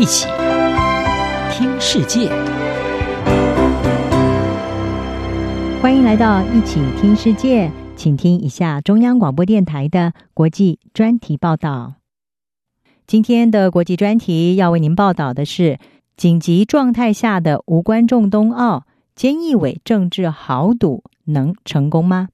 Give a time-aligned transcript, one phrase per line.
[0.00, 0.26] 一起
[1.52, 2.30] 听世界，
[5.82, 11.96] 欢迎来到一起听世界，请听一下中央广播电台的国际专题报道。
[13.06, 15.78] 今天的国际专题要为您报道的是：
[16.16, 22.28] 紧急状态下的无观众冬奥，菅义伟政治豪赌能成功吗？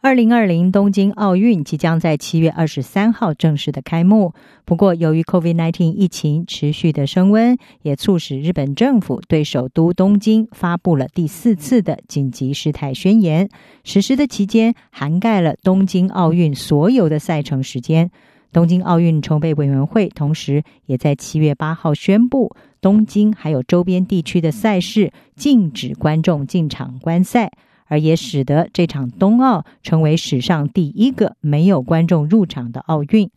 [0.00, 4.32] 二零二零东京奥运即将在七月二十三号正式的开幕。
[4.64, 13.48] 不过，由于 COVID-19 疫情持续的升温，也促使日本政府对首都东京发布了第四次的紧急事态宣言。
[13.82, 18.12] 实施的期间涵盖了东京奥运所有的赛程时间。
[18.52, 27.50] 东京奥运筹备委员会同时也在七月八号宣布，东京还有周边地区的赛事禁止观众进场观赛。
[27.88, 33.30] 而也使得这场冬奥成为史上第一个没有观众入场的奥运。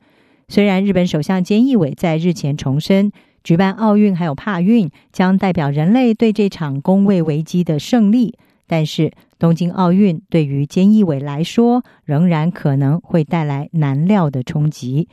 [0.47, 3.11] 虽然日本首相菅义伟在日前重申，
[3.43, 8.35] 举办奥运还有帕运将代表人类对这场公卫危机的胜利，
[8.67, 15.07] 但是东京奥运对于菅义伟来说，仍然可能会带来难料的冲击。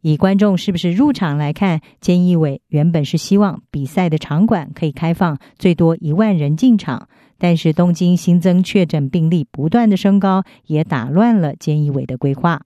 [0.00, 7.08] 以观众是不是入场来看，菅义伟原本是希望比赛的场馆可以开放最多一万人进场。
[7.44, 12.62] 但是东京新增确诊病例不断的升高，也打乱了菅义伟的规划。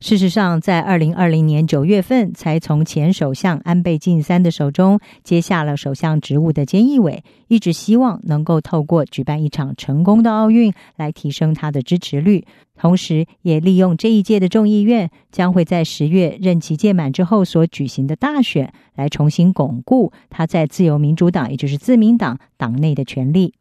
[0.00, 12.44] 事实上，在二零二零年九月份，才从前首相安倍晋三的手中接下了首相职务的菅义伟，一直希望能够透过举办一场成功的奥运来提升他的支持率，
[12.76, 23.54] 同时也利用这一届的众议院将会在十月任期届满之后所举行的大选，来重新巩固他在自由民主党，也就是自民党党内的权力。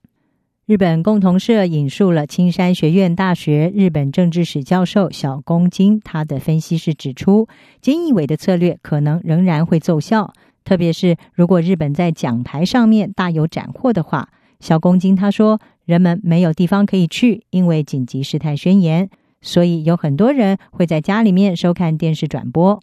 [0.67, 7.47] 日本共同社引述了青山学院大学日本政治史教授小宫金，他的分析是指出，
[7.83, 14.29] 菅义伟的策略可能仍然会奏效，特别是如果日本在奖牌上面大有斩获的话。
[14.59, 19.11] 小宫金他说，人们没有地方可以去，因为紧急事态宣言，
[19.41, 22.81] 所以有很多人会在家里面收看电视转播。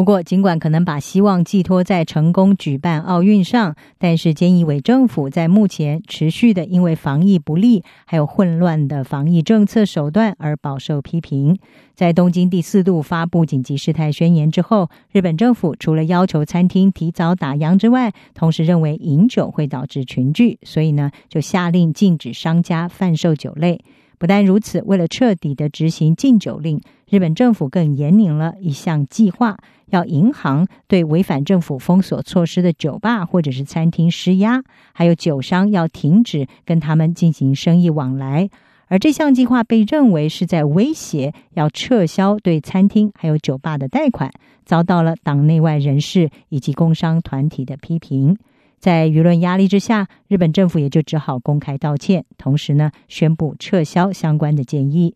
[0.00, 11.58] 不过，尽管可能把希望寄托在成功举办奥运上，但是菅义伟政府在目前持续的因为防疫不力，还有混乱的防疫政策手段而饱受批评。
[11.94, 23.78] 在东京第四度发布紧急事态宣言之后，日本政府除了要求餐厅提早打烊之外，同时认为饮酒会导致群聚，所以呢，就下令禁止商家贩售酒类。
[24.20, 29.56] 不但如此，为了彻底的执行禁酒令，日本政府更严明了一项计划。
[29.86, 38.50] 要银行对违反政府封锁措施的酒吧或者是餐厅施压，还有酒商要停止跟他们进行生意往来。
[38.88, 44.30] 而这项计划被认为是在威胁要撤销对餐厅还有酒吧的贷款，
[44.66, 48.36] 遭到了党内外人士以及工商团体的批评。
[48.80, 55.14] 在舆论压力之下，日本政府也就只好公开道歉，同时呢，宣布撤销相关的建议。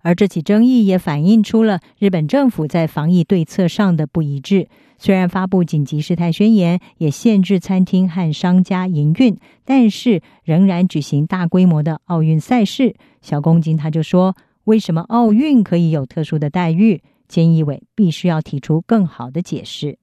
[0.00, 4.66] 而这起争议也反映出了日本政府在防疫对策上的不一致。
[4.96, 12.96] 虽然发布紧急事态宣言，也限制餐厅和商家营运，但是仍然举行大规模的奥运赛事。
[13.20, 17.02] 小宫金他就说：“为什么奥运可以有特殊的待遇？
[17.28, 19.98] 菅义伟必须要提出更好的解释。”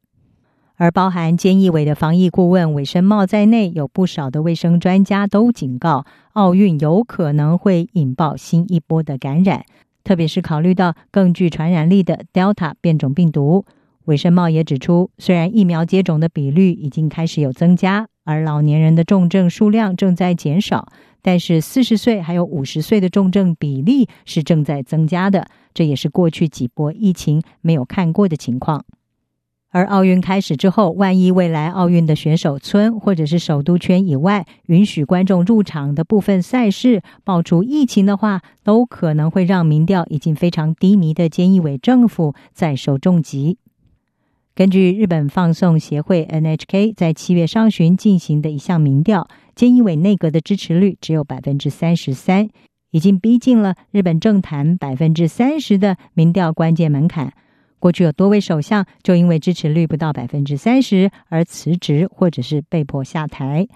[0.78, 9.66] 而包含菅义伟的防疫顾问韦生茂在内，有不少的卫生专家都警告，奥运有可能会引爆新一波的感染。
[10.04, 13.66] 特别是考虑到更具传染力的 Delta 变种病毒，
[14.06, 20.88] 韦生茂也指出，虽然疫苗接种的比率已经开始有增加，而老年人的重症数量正在减少，
[21.24, 28.86] 但是四十岁还有五十岁的重症比例是正在增加的，这也是过去几波疫情没有看过的情况。
[29.70, 43.58] 而奥运开始之后，万一未来奥运的选手村或者是首都圈以外允许观众入场的部分赛事爆出疫情的话，都可能会让民调已经非常低迷的菅义伟政府再受重击。
[44.56, 52.50] 根据日本放送协会 NHK 在七月上旬进行的一项民调，菅义伟内阁的支持率只有百分之三十三，
[52.92, 57.34] 已经逼近了日本政坛百分之三十的民调关键门槛。
[57.80, 63.68] 过去有多位首相就因为支持率不到百分之三十而辞职，或者是被迫下台。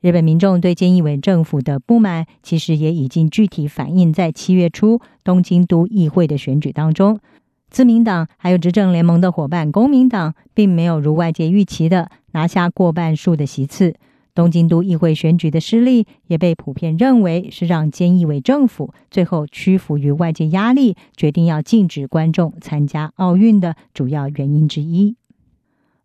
[0.00, 7.20] 日本民众对菅义伟政府的不满，其实也已经具体反映在七月初东京都议会的选举当中。
[7.68, 13.94] 自民党还有执政联盟的伙伴公民党，并没有如外界预期的拿下过半数的席次。
[14.34, 25.16] 东京都议会选举的失利，也被普遍认为是让菅义伟政府最后屈服于外界压力，决定要禁止观众参加奥运的主要原因之一。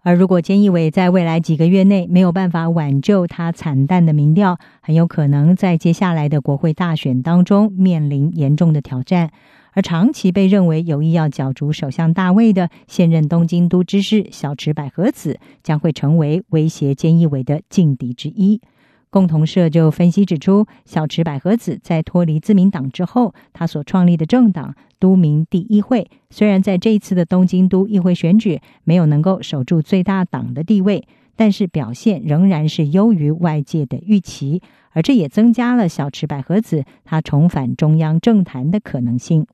[0.02, 9.32] 而如果菅义伟在未来几个月内没有办法挽救他惨淡的民调，很有可能在接下来的国会大选当中面临严重的挑战。
[9.76, 18.62] 而长期被认为有意要角逐首相大位的现任东京都知事小池百合子，将会成为威胁菅义伟的劲敌之一。
[19.10, 31.06] 共同社就分析指出，小池百合子在脱离自民党之后，他所创立的政党都民第一会，虽然在这一次的东京都议会选举没有能够守住最大党的地位，
[31.36, 34.62] 但是表现仍然是优于外界的预期，
[34.92, 39.46] 而这也增加了小池百合子他重返中央政坛的可能性。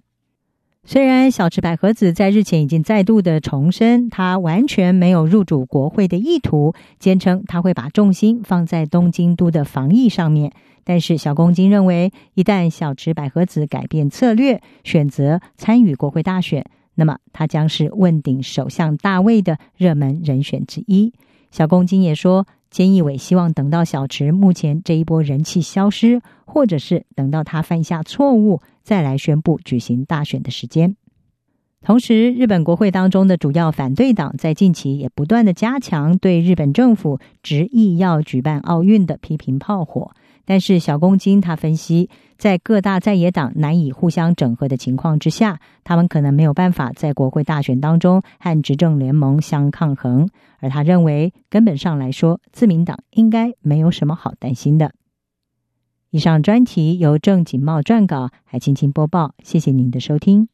[0.84, 10.52] 虽然小池百合子在日前已经再度的重申，他完全没有入主国会的意图，坚称他会把重心放在东京都的防疫上面。
[10.84, 21.14] 但是小公金认为，一旦小池百合子改变策略，选择参与国会大选，那么他将是问鼎首相大位的热门人选之一。
[21.52, 30.96] 小公金也说，菅义伟希望等到小池目前这一波人气消失，或者是等到他犯下错误，再来宣布举行大选的时间。
[31.84, 40.12] 同时，日本国会当中的主要反对党在近期也不断的加强对日本政府执意要举办奥运的批评炮火。
[40.46, 50.30] 但是小公金他分析，在各大在野党难以互相整合的情况之下，他们可能没有办法在国会大选当中和执政联盟相抗衡。
[50.60, 54.92] 而他认为，根本上来说，自民党应该没有什么好担心的。
[56.14, 60.50] 以上专题由郑锦茂撰稿，还青青播报，谢谢您的收听。